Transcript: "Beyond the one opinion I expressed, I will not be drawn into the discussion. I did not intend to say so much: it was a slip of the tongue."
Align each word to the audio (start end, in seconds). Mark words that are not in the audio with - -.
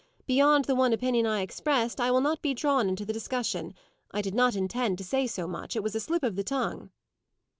"Beyond 0.25 0.65
the 0.65 0.73
one 0.73 0.93
opinion 0.93 1.27
I 1.27 1.41
expressed, 1.41 2.01
I 2.01 2.09
will 2.09 2.21
not 2.21 2.41
be 2.41 2.55
drawn 2.55 2.89
into 2.89 3.05
the 3.05 3.13
discussion. 3.13 3.75
I 4.09 4.23
did 4.23 4.33
not 4.33 4.55
intend 4.55 4.97
to 4.97 5.03
say 5.03 5.27
so 5.27 5.45
much: 5.47 5.75
it 5.75 5.83
was 5.83 5.93
a 5.93 5.99
slip 5.99 6.23
of 6.23 6.35
the 6.35 6.43
tongue." 6.43 6.89